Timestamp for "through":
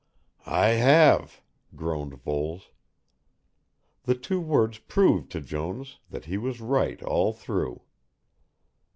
7.33-7.83